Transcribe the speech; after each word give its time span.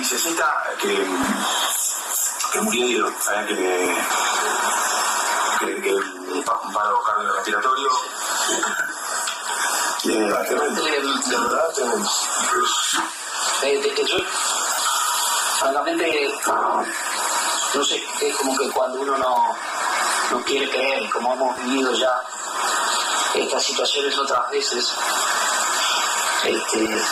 Esta, 0.00 0.62
que, 0.80 1.06
que 2.52 2.60
murió 2.60 3.12
¿sabes? 3.20 3.48
que, 3.48 3.96
que, 5.60 5.82
que 5.82 5.94
un 5.94 6.44
paro 6.44 7.02
cardiorrespiratorio. 7.02 7.88
Eh, 10.04 10.10
de 10.10 10.18
verdad, 10.18 10.44
tremendo. 10.46 10.86
Eh, 13.62 14.04
yo, 14.06 14.18
francamente, 15.58 16.32
no 17.74 17.84
sé, 17.84 18.04
es 18.20 18.36
como 18.36 18.56
que 18.56 18.70
cuando 18.70 19.00
uno 19.00 19.16
no, 19.16 19.56
no 20.30 20.44
quiere 20.44 20.68
creer, 20.70 21.08
como 21.10 21.32
hemos 21.32 21.56
vivido 21.64 21.92
ya 21.94 22.12
estas 23.34 23.64
situaciones 23.64 24.16
otras 24.18 24.50
veces, 24.50 24.92
este, 26.44 27.02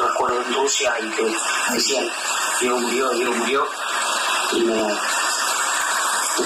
recuerdo 0.00 0.42
en 0.42 0.54
Rusia 0.54 0.92
y 1.00 1.10
que 1.10 1.36
decían, 1.72 2.08
Diego 2.60 2.78
murió, 2.78 3.10
Diego 3.10 3.32
murió, 3.32 3.66
y 4.52 4.64
me, 4.64 4.98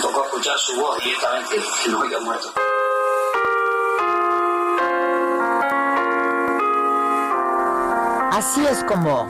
tocó 0.01 0.25
escuchar 0.25 0.59
su 0.59 0.77
voz 0.81 0.99
directamente, 0.99 1.63
que 1.83 1.91
no 1.91 2.01
había 2.01 2.21
muerto. 2.21 2.53
Así 8.33 8.67
es 8.67 8.83
como 8.85 9.29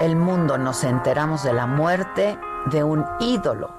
el 0.00 0.16
mundo 0.16 0.58
nos 0.58 0.82
enteramos 0.84 1.42
de 1.42 1.52
la 1.52 1.66
muerte 1.66 2.38
de 2.66 2.82
un 2.82 3.04
ídolo 3.20 3.70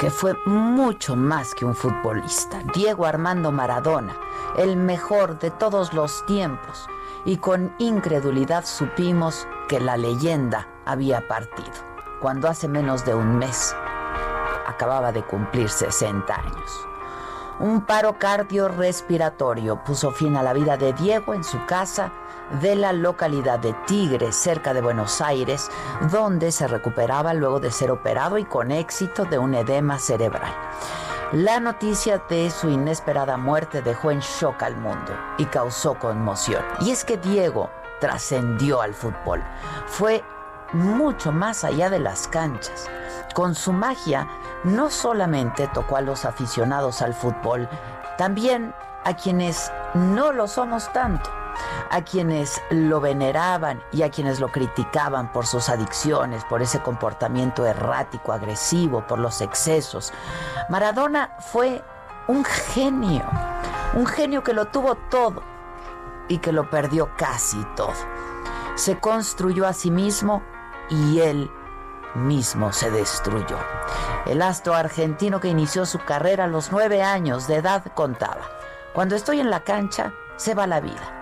que 0.00 0.10
fue 0.10 0.34
mucho 0.46 1.14
más 1.14 1.54
que 1.54 1.64
un 1.64 1.76
futbolista, 1.76 2.60
Diego 2.74 3.06
Armando 3.06 3.52
Maradona, 3.52 4.16
el 4.56 4.76
mejor 4.76 5.38
de 5.38 5.52
todos 5.52 5.92
los 5.92 6.26
tiempos, 6.26 6.88
y 7.24 7.36
con 7.36 7.74
incredulidad 7.78 8.64
supimos 8.64 9.46
que 9.68 9.80
la 9.80 9.96
leyenda 9.96 10.68
había 10.84 11.26
partido, 11.28 11.72
cuando 12.20 12.48
hace 12.48 12.68
menos 12.68 13.04
de 13.04 13.14
un 13.14 13.38
mes 13.38 13.74
acababa 14.66 15.12
de 15.12 15.22
cumplir 15.22 15.68
60 15.68 16.34
años. 16.34 16.88
Un 17.60 17.82
paro 17.82 18.18
cardiorrespiratorio 18.18 19.84
puso 19.84 20.10
fin 20.10 20.36
a 20.36 20.42
la 20.42 20.52
vida 20.52 20.76
de 20.76 20.92
Diego 20.94 21.34
en 21.34 21.44
su 21.44 21.64
casa 21.66 22.12
de 22.60 22.74
la 22.74 22.92
localidad 22.92 23.58
de 23.58 23.72
Tigre, 23.86 24.32
cerca 24.32 24.74
de 24.74 24.80
Buenos 24.80 25.20
Aires, 25.20 25.70
donde 26.10 26.50
se 26.50 26.66
recuperaba 26.66 27.34
luego 27.34 27.60
de 27.60 27.70
ser 27.70 27.90
operado 27.90 28.38
y 28.38 28.44
con 28.44 28.72
éxito 28.72 29.24
de 29.26 29.38
un 29.38 29.54
edema 29.54 29.98
cerebral. 29.98 30.52
La 31.32 31.60
noticia 31.60 32.18
de 32.28 32.50
su 32.50 32.68
inesperada 32.68 33.38
muerte 33.38 33.80
dejó 33.80 34.10
en 34.10 34.20
shock 34.20 34.62
al 34.62 34.76
mundo 34.76 35.16
y 35.38 35.46
causó 35.46 35.94
conmoción. 35.98 36.62
Y 36.80 36.90
es 36.90 37.06
que 37.06 37.16
Diego 37.16 37.70
trascendió 38.00 38.82
al 38.82 38.92
fútbol. 38.92 39.42
Fue 39.86 40.22
mucho 40.74 41.32
más 41.32 41.64
allá 41.64 41.88
de 41.88 42.00
las 42.00 42.28
canchas. 42.28 42.86
Con 43.32 43.54
su 43.54 43.72
magia 43.72 44.28
no 44.64 44.90
solamente 44.90 45.68
tocó 45.68 45.96
a 45.96 46.02
los 46.02 46.26
aficionados 46.26 47.00
al 47.00 47.14
fútbol, 47.14 47.66
también 48.18 48.74
a 49.04 49.16
quienes 49.16 49.72
no 49.94 50.32
lo 50.32 50.46
somos 50.46 50.92
tanto, 50.92 51.30
a 51.90 52.02
quienes 52.02 52.62
lo 52.70 53.00
veneraban 53.00 53.82
y 53.92 54.02
a 54.02 54.10
quienes 54.10 54.40
lo 54.40 54.48
criticaban 54.48 55.32
por 55.32 55.46
sus 55.46 55.68
adicciones, 55.68 56.44
por 56.44 56.62
ese 56.62 56.80
comportamiento 56.80 57.66
errático, 57.66 58.32
agresivo, 58.32 59.06
por 59.06 59.18
los 59.18 59.40
excesos. 59.40 60.12
Maradona 60.68 61.36
fue 61.38 61.82
un 62.28 62.44
genio, 62.44 63.24
un 63.94 64.06
genio 64.06 64.42
que 64.42 64.54
lo 64.54 64.66
tuvo 64.66 64.94
todo 64.94 65.42
y 66.28 66.38
que 66.38 66.52
lo 66.52 66.70
perdió 66.70 67.10
casi 67.16 67.64
todo. 67.76 67.92
Se 68.74 68.98
construyó 68.98 69.66
a 69.66 69.72
sí 69.72 69.90
mismo 69.90 70.42
y 70.88 71.20
él 71.20 71.50
mismo 72.14 72.72
se 72.72 72.90
destruyó. 72.90 73.58
El 74.26 74.42
astro 74.42 74.74
argentino 74.74 75.40
que 75.40 75.48
inició 75.48 75.86
su 75.86 75.98
carrera 75.98 76.44
a 76.44 76.48
los 76.48 76.70
nueve 76.72 77.02
años 77.02 77.46
de 77.48 77.56
edad 77.56 77.84
contaba, 77.94 78.42
cuando 78.92 79.16
estoy 79.16 79.40
en 79.40 79.50
la 79.50 79.60
cancha 79.60 80.12
se 80.36 80.54
va 80.54 80.66
la 80.66 80.80
vida, 80.80 81.21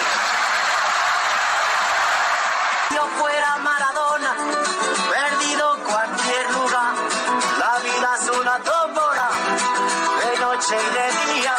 Y 10.73 10.89
de 10.95 11.07
día. 11.33 11.55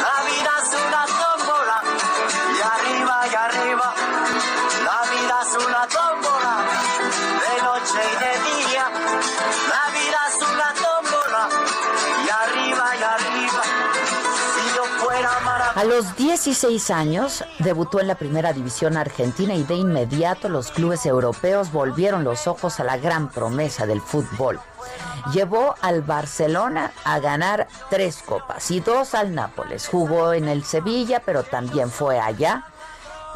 La 0.00 0.16
vida 0.24 0.52
es 0.62 0.70
una 0.86 1.02
tómbola, 1.20 1.78
y 2.56 2.60
arriba 2.74 3.16
y 3.30 3.34
arriba. 3.34 3.94
La 4.82 5.00
vida 5.10 5.36
es 5.42 5.52
una 5.66 5.82
tómbola, 5.88 6.33
A 15.84 15.86
los 15.86 16.16
16 16.16 16.90
años 16.90 17.44
debutó 17.58 18.00
en 18.00 18.08
la 18.08 18.14
primera 18.14 18.54
división 18.54 18.96
argentina 18.96 19.52
y 19.54 19.64
de 19.64 19.74
inmediato 19.74 20.48
los 20.48 20.70
clubes 20.70 21.04
europeos 21.04 21.72
volvieron 21.72 22.24
los 22.24 22.46
ojos 22.46 22.80
a 22.80 22.84
la 22.84 22.96
gran 22.96 23.28
promesa 23.28 23.84
del 23.84 24.00
fútbol. 24.00 24.58
Llevó 25.34 25.74
al 25.82 26.00
Barcelona 26.00 26.90
a 27.04 27.18
ganar 27.18 27.68
tres 27.90 28.22
copas 28.24 28.70
y 28.70 28.80
dos 28.80 29.14
al 29.14 29.34
Nápoles. 29.34 29.86
Jugó 29.86 30.32
en 30.32 30.48
el 30.48 30.64
Sevilla, 30.64 31.20
pero 31.20 31.42
también 31.42 31.90
fue 31.90 32.18
allá, 32.18 32.64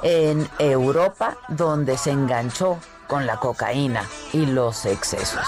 en 0.02 0.48
Europa, 0.58 1.36
donde 1.48 1.98
se 1.98 2.12
enganchó 2.12 2.78
con 3.08 3.26
la 3.26 3.36
cocaína 3.36 4.04
y 4.32 4.46
los 4.46 4.86
excesos. 4.86 5.46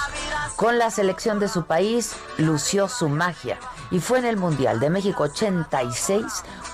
Con 0.55 0.77
la 0.77 0.91
selección 0.91 1.41
de 1.41 1.49
su 1.49 1.65
país 1.65 2.13
lució 2.37 2.89
su 2.89 3.09
magia 3.09 3.59
y 3.91 4.01
fue 4.01 4.19
en 4.19 4.25
el 4.25 4.37
Mundial 4.37 4.81
de 4.81 4.91
México 4.91 5.25
86 5.25 6.25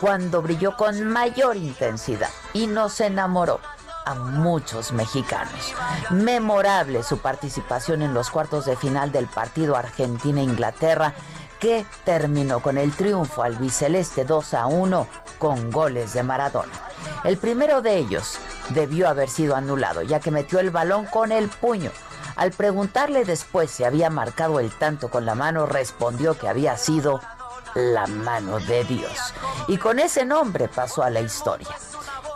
cuando 0.01 0.43
brilló 0.43 0.77
con 0.77 1.05
mayor 1.05 1.57
intensidad 1.57 2.31
y 2.53 2.67
nos 2.67 3.01
enamoró 3.01 3.61
a 4.05 4.15
muchos 4.15 4.93
mexicanos. 4.93 5.75
Memorable 6.11 7.03
su 7.03 7.19
participación 7.19 8.03
en 8.03 8.15
los 8.15 8.31
cuartos 8.31 8.65
de 8.65 8.77
final 8.77 9.11
del 9.11 9.27
partido 9.27 9.77
Argentina-Inglaterra 9.77 11.13
que 11.59 11.85
terminó 12.05 12.61
con 12.61 12.79
el 12.79 12.93
triunfo 12.93 13.43
al 13.43 13.57
biceleste 13.57 14.25
2 14.25 14.55
a 14.55 14.67
1 14.67 15.07
con 15.39 15.71
goles 15.71 16.13
de 16.13 16.23
Maradona. 16.23 16.73
El 17.25 17.37
primero 17.39 17.83
de 17.83 17.97
ellos 17.97 18.39
debió 18.71 19.09
haber 19.09 19.29
sido 19.29 19.57
anulado, 19.57 20.03
ya 20.03 20.21
que 20.21 20.31
metió 20.31 20.61
el 20.61 20.71
balón 20.71 21.07
con 21.07 21.33
el 21.33 21.49
puño. 21.49 21.91
Al 22.37 22.53
preguntarle 22.53 23.25
después 23.25 23.71
si 23.71 23.85
había 23.85 24.11
marcado 24.11 24.61
el 24.61 24.71
tanto 24.71 25.09
con 25.09 25.25
la 25.25 25.35
mano, 25.35 25.67
respondió 25.67 26.38
que 26.38 26.49
había 26.49 26.77
sido 26.77 27.21
la 27.75 28.06
mano 28.06 28.59
de 28.61 28.85
Dios. 28.85 29.35
Y 29.69 29.79
con 29.79 29.99
ese 29.99 30.25
nombre 30.25 30.69
pasó 30.69 31.03
a 31.03 31.11
la 31.11 31.21
historia. 31.21 31.69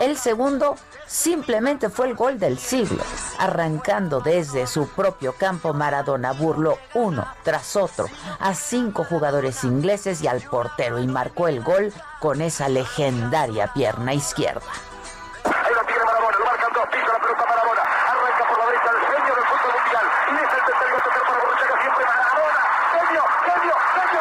El 0.00 0.16
segundo 0.16 0.76
simplemente 1.06 1.90
fue 1.90 2.08
el 2.08 2.14
gol 2.14 2.38
del 2.38 2.58
siglo. 2.58 3.02
Arrancando 3.38 4.20
desde 4.20 4.66
su 4.66 4.88
propio 4.88 5.34
campo, 5.34 5.74
Maradona 5.74 6.32
burló 6.32 6.78
uno 6.94 7.26
tras 7.42 7.76
otro 7.76 8.06
a 8.38 8.54
cinco 8.54 9.04
jugadores 9.04 9.62
ingleses 9.64 10.22
y 10.22 10.26
al 10.26 10.40
portero 10.40 10.98
y 10.98 11.06
marcó 11.06 11.48
el 11.48 11.62
gol 11.62 11.92
con 12.18 12.40
esa 12.40 12.70
legendaria 12.70 13.72
pierna 13.74 14.14
izquierda. 14.14 14.62
Martínez, 20.30 20.48
el 20.54 21.02
tocar 21.02 21.22
para 21.22 21.38
Borruchaga, 21.38 21.80
siempre 21.80 22.04
genio, 22.92 23.24
genio, 23.44 23.74
genio 23.94 24.20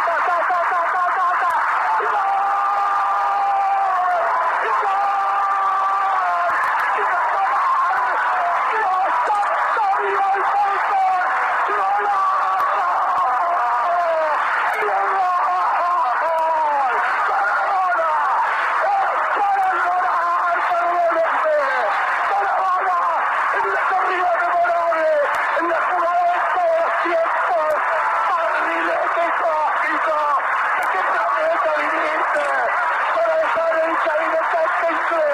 Brasil! 35.10 35.26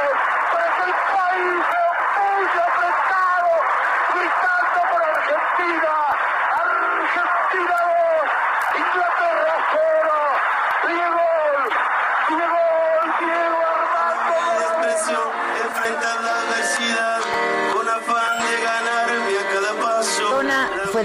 Brasil 0.54 0.94
5! 1.68 1.84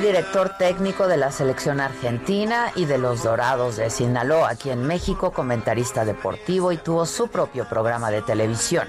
Director 0.00 0.56
técnico 0.56 1.06
de 1.06 1.16
la 1.16 1.30
selección 1.30 1.80
argentina 1.80 2.72
y 2.74 2.86
de 2.86 2.98
los 2.98 3.22
Dorados 3.22 3.76
de 3.76 3.90
Sinaloa, 3.90 4.50
aquí 4.50 4.70
en 4.70 4.86
México, 4.86 5.32
comentarista 5.32 6.04
deportivo 6.04 6.72
y 6.72 6.76
tuvo 6.78 7.06
su 7.06 7.28
propio 7.28 7.68
programa 7.68 8.10
de 8.10 8.22
televisión. 8.22 8.88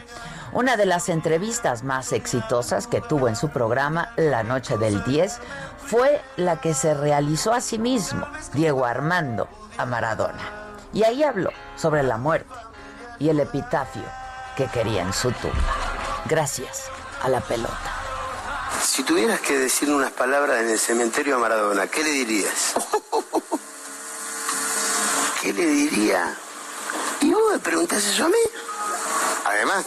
Una 0.53 0.77
de 0.77 0.85
las 0.85 1.09
entrevistas 1.09 1.83
más 1.83 2.13
exitosas 2.13 2.87
que 2.87 3.01
tuvo 3.01 3.27
en 3.27 3.35
su 3.35 3.49
programa 3.49 4.13
La 4.15 4.43
Noche 4.43 4.77
del 4.77 5.03
10 5.03 5.39
fue 5.85 6.21
la 6.37 6.61
que 6.61 6.73
se 6.73 6.93
realizó 6.93 7.53
a 7.53 7.61
sí 7.61 7.77
mismo, 7.77 8.25
Diego 8.53 8.85
Armando, 8.85 9.47
a 9.77 9.85
Maradona. 9.85 10.75
Y 10.93 11.03
ahí 11.03 11.23
habló 11.23 11.51
sobre 11.75 12.03
la 12.03 12.17
muerte 12.17 12.55
y 13.19 13.29
el 13.29 13.39
epitafio 13.39 14.03
que 14.55 14.67
quería 14.67 15.01
en 15.01 15.13
su 15.13 15.31
tumba. 15.31 15.55
Gracias 16.25 16.89
a 17.21 17.29
la 17.29 17.39
pelota. 17.41 18.00
Si 18.79 19.03
tuvieras 19.03 19.41
que 19.41 19.57
decir 19.57 19.89
unas 19.89 20.11
palabras 20.11 20.61
en 20.61 20.69
el 20.69 20.79
cementerio 20.79 21.35
a 21.35 21.39
Maradona, 21.39 21.87
¿qué 21.87 22.03
le 22.03 22.11
dirías? 22.11 22.73
¿Qué 25.41 25.53
le 25.53 25.65
diría? 25.65 26.37
¿Y 27.21 27.33
vos 27.33 27.51
me 27.51 27.59
preguntás 27.59 28.05
eso 28.05 28.25
a 28.25 28.29
mí? 28.29 28.35
Además, 29.45 29.85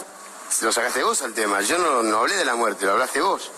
lo 0.61 0.71
sacaste 0.71 1.03
vos 1.03 1.21
al 1.21 1.33
tema. 1.33 1.61
Yo 1.61 1.77
no, 1.77 2.03
no 2.03 2.19
hablé 2.19 2.35
de 2.35 2.45
la 2.45 2.55
muerte, 2.55 2.85
lo 2.85 2.93
hablaste 2.93 3.21
vos. 3.21 3.51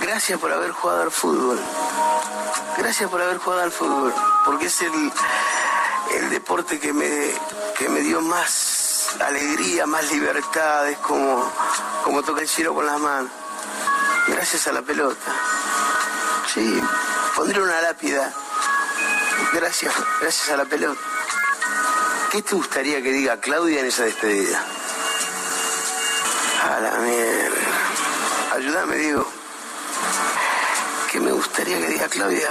Gracias 0.00 0.38
por 0.38 0.52
haber 0.52 0.70
jugado 0.70 1.02
al 1.02 1.10
fútbol. 1.10 1.58
Gracias 2.76 3.10
por 3.10 3.20
haber 3.20 3.38
jugado 3.38 3.62
al 3.62 3.72
fútbol. 3.72 4.14
Porque 4.44 4.66
es 4.66 4.82
el, 4.82 5.12
el 6.14 6.30
deporte 6.30 6.78
que 6.78 6.92
me, 6.92 7.32
que 7.76 7.88
me 7.88 8.00
dio 8.00 8.20
más 8.20 9.16
alegría, 9.20 9.86
más 9.86 10.10
libertad. 10.12 10.88
Es 10.88 10.98
como, 10.98 11.50
como 12.04 12.22
tocar 12.22 12.42
el 12.42 12.48
cielo 12.48 12.74
con 12.74 12.86
las 12.86 12.98
manos. 12.98 13.30
Gracias 14.30 14.66
a 14.68 14.72
la 14.72 14.82
pelota. 14.82 15.32
Sí, 16.52 16.80
pondré 17.34 17.60
una 17.60 17.80
lápida. 17.80 18.32
Gracias, 19.52 19.94
gracias 20.20 20.50
a 20.50 20.56
la 20.56 20.64
pelota. 20.64 21.00
¿Qué 22.30 22.42
te 22.42 22.54
gustaría 22.54 23.02
que 23.02 23.10
diga 23.10 23.40
Claudia 23.40 23.80
en 23.80 23.86
esa 23.86 24.04
despedida? 24.04 24.62
A 26.62 26.80
la 26.80 26.98
mierda. 26.98 28.54
Ayúdame, 28.54 28.96
digo. 28.96 29.26
¿Qué 31.10 31.20
me 31.20 31.32
gustaría 31.32 31.78
que 31.78 31.86
diga 31.86 32.08
Claudia? 32.08 32.50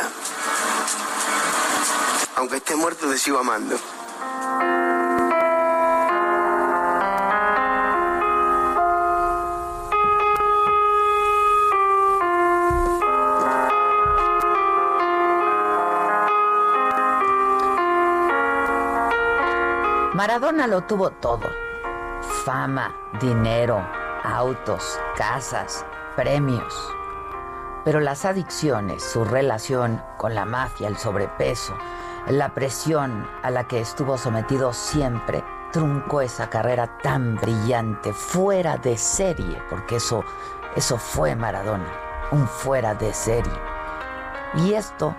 Aunque 2.38 2.58
esté 2.58 2.76
muerto, 2.76 3.08
te 3.10 3.18
sigo 3.18 3.40
amando. 3.40 3.80
Maradona 20.18 20.66
lo 20.66 20.82
tuvo 20.82 21.12
todo. 21.12 21.48
Fama, 22.44 22.92
dinero, 23.22 23.88
autos, 24.24 25.00
casas, 25.16 25.86
premios. 26.16 26.92
Pero 27.86 28.00
las 28.00 28.26
adicciones, 28.26 29.04
su 29.04 29.24
relación 29.24 30.02
con 30.18 30.34
la 30.34 30.44
mafia, 30.44 30.88
el 30.88 30.98
sobrepeso, 30.98 31.78
la 32.30 32.50
presión 32.56 33.30
a 33.44 33.52
la 33.52 33.68
que 33.68 33.80
estuvo 33.80 34.18
sometido 34.18 34.74
siempre, 34.74 35.44
truncó 35.72 36.22
esa 36.22 36.50
carrera 36.50 36.98
tan 37.04 37.36
brillante, 37.36 38.12
fuera 38.12 38.76
de 38.78 38.98
serie, 38.98 39.62
porque 39.70 39.98
eso, 39.98 40.24
eso 40.76 40.98
fue 40.98 41.36
Maradona, 41.36 41.94
un 42.32 42.48
fuera 42.48 42.96
de 42.96 43.14
serie. 43.14 43.62
Y 44.56 44.74
esto 44.74 45.16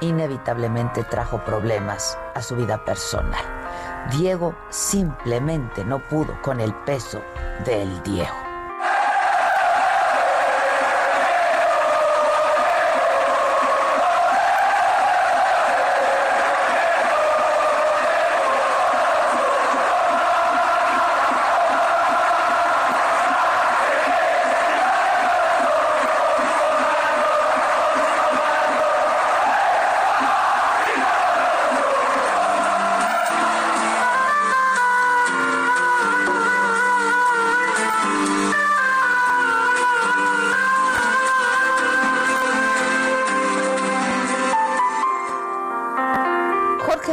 inevitablemente 0.00 1.02
trajo 1.02 1.38
problemas 1.38 2.16
a 2.36 2.40
su 2.40 2.54
vida 2.54 2.84
personal. 2.84 3.57
Diego 4.10 4.54
simplemente 4.70 5.84
no 5.84 5.98
pudo 6.08 6.40
con 6.42 6.60
el 6.60 6.74
peso 6.84 7.22
del 7.64 8.02
Diego. 8.02 8.47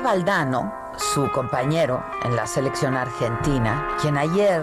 Valdano, 0.06 0.72
su 0.98 1.32
compañero 1.32 2.06
en 2.24 2.36
la 2.36 2.46
selección 2.46 2.96
argentina, 2.96 3.88
quien 4.00 4.20
ayer 4.20 4.62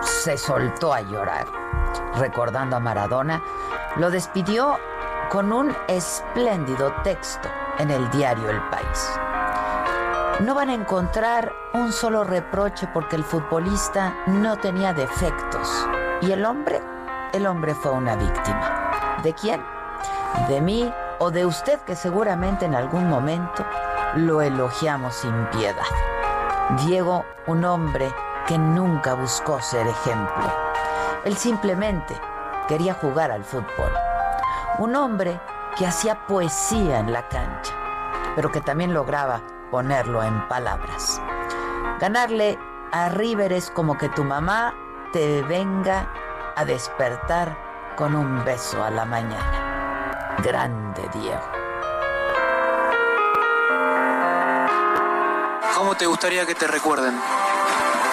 se 0.00 0.38
soltó 0.38 0.94
a 0.94 1.02
llorar 1.02 1.46
recordando 2.16 2.76
a 2.76 2.80
Maradona, 2.80 3.42
lo 3.96 4.10
despidió 4.10 4.78
con 5.28 5.52
un 5.52 5.76
espléndido 5.88 6.90
texto 7.04 7.50
en 7.80 7.90
el 7.90 8.08
diario 8.12 8.48
El 8.48 8.62
País. 8.70 9.10
No 10.40 10.54
van 10.54 10.70
a 10.70 10.74
encontrar 10.74 11.52
un 11.74 11.92
solo 11.92 12.24
reproche 12.24 12.88
porque 12.94 13.16
el 13.16 13.24
futbolista 13.24 14.16
no 14.26 14.56
tenía 14.56 14.94
defectos. 14.94 15.86
¿Y 16.22 16.32
el 16.32 16.46
hombre? 16.46 16.80
El 17.34 17.46
hombre 17.46 17.74
fue 17.74 17.92
una 17.92 18.16
víctima. 18.16 19.18
¿De 19.22 19.34
quién? 19.34 19.62
De 20.48 20.62
mí 20.62 20.90
o 21.18 21.30
de 21.30 21.46
usted 21.46 21.78
que 21.80 21.96
seguramente 21.96 22.64
en 22.64 22.74
algún 22.74 23.08
momento 23.08 23.64
lo 24.14 24.42
elogiamos 24.42 25.14
sin 25.14 25.46
piedad. 25.46 25.84
Diego, 26.84 27.24
un 27.46 27.64
hombre 27.64 28.12
que 28.46 28.58
nunca 28.58 29.14
buscó 29.14 29.60
ser 29.60 29.86
ejemplo. 29.86 30.44
Él 31.24 31.36
simplemente 31.36 32.14
quería 32.66 32.94
jugar 32.94 33.30
al 33.30 33.44
fútbol. 33.44 33.92
Un 34.78 34.94
hombre 34.96 35.40
que 35.76 35.86
hacía 35.86 36.26
poesía 36.26 36.98
en 36.98 37.12
la 37.12 37.28
cancha, 37.28 37.74
pero 38.36 38.50
que 38.50 38.60
también 38.60 38.94
lograba 38.94 39.40
ponerlo 39.70 40.22
en 40.22 40.46
palabras. 40.48 41.20
Ganarle 42.00 42.58
a 42.92 43.08
River 43.08 43.52
es 43.52 43.70
como 43.70 43.98
que 43.98 44.08
tu 44.08 44.24
mamá 44.24 44.74
te 45.12 45.42
venga 45.42 46.08
a 46.56 46.64
despertar 46.64 47.56
con 47.96 48.14
un 48.14 48.44
beso 48.44 48.82
a 48.82 48.90
la 48.90 49.04
mañana. 49.04 49.67
Grande 50.42 51.02
Diego. 51.14 51.42
¿Cómo 55.76 55.96
te 55.96 56.06
gustaría 56.06 56.46
que 56.46 56.54
te 56.54 56.68
recuerden? 56.68 57.18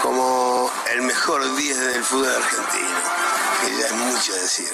Como 0.01 0.69
el 0.91 1.03
mejor 1.03 1.41
10 1.55 1.93
del 1.93 2.03
fútbol 2.03 2.29
argentino, 2.29 2.97
que 3.61 3.79
ya 3.79 3.85
es 3.85 3.93
mucho 3.93 4.33
decir. 4.33 4.71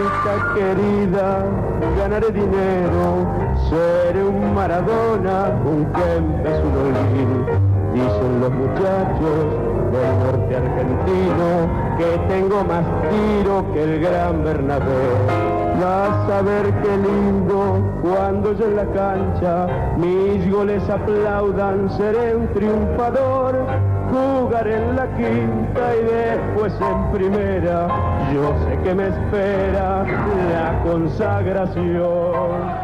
Hija 0.00 0.54
querida, 0.54 1.44
ganaré 1.96 2.32
dinero, 2.32 3.54
seré 3.70 4.24
un 4.24 4.52
Maradona, 4.52 5.50
un 5.64 5.92
Kempes, 5.92 6.64
un 6.64 6.96
Olguín. 6.96 7.73
Dicen 7.94 8.40
los 8.40 8.50
muchachos 8.50 9.46
del 9.92 10.18
norte 10.18 10.56
argentino 10.56 11.70
que 11.96 12.18
tengo 12.26 12.64
más 12.64 12.84
tiro 13.08 13.64
que 13.72 13.84
el 13.84 14.00
gran 14.00 14.42
Bernabé. 14.42 15.14
Vas 15.80 16.28
a 16.30 16.42
ver 16.42 16.74
qué 16.82 16.96
lindo 16.96 17.80
cuando 18.02 18.52
yo 18.52 18.66
en 18.66 18.76
la 18.76 18.86
cancha 18.86 19.68
mis 19.96 20.50
goles 20.50 20.90
aplaudan, 20.90 21.88
seré 21.96 22.34
un 22.34 22.48
triunfador. 22.48 23.64
Jugaré 24.10 24.74
en 24.76 24.96
la 24.96 25.06
quinta 25.16 25.94
y 25.94 26.02
después 26.04 26.74
en 26.80 27.12
primera. 27.12 27.86
Yo 28.32 28.52
sé 28.64 28.76
que 28.82 28.92
me 28.92 29.06
espera 29.06 30.04
la 30.52 30.82
consagración. 30.84 32.83